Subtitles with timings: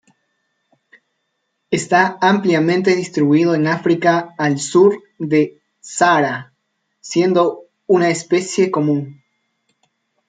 [1.69, 6.53] Está ampliamente distribuido en África al sur del Sáhara,
[6.99, 9.21] siendo una especie común.